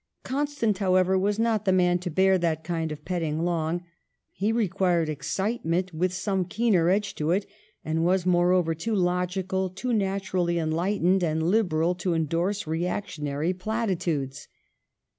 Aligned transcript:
Constant, 0.23 0.79
how 0.79 0.95
ever, 0.95 1.15
was 1.15 1.37
not 1.37 1.63
the 1.63 1.71
man 1.71 1.99
to 1.99 2.09
bear 2.09 2.39
that 2.39 2.63
kind 2.63 2.91
of 2.91 3.05
petting 3.05 3.43
long, 3.43 3.83
he 4.31 4.51
required 4.51 5.07
excitement 5.09 5.93
with 5.93 6.11
some 6.11 6.43
keener 6.43 6.89
edge 6.89 7.13
to 7.13 7.29
it, 7.29 7.45
and 7.85 8.03
was, 8.03 8.25
moreover, 8.25 8.73
too 8.73 8.95
logical, 8.95 9.69
too 9.69 9.93
naturally 9.93 10.57
enlightened 10.57 11.23
and 11.23 11.43
liberal 11.43 11.93
to 11.93 12.15
endorse 12.15 12.63
reac 12.63 13.03
tionary 13.05 13.55
platitudes. 13.55 14.47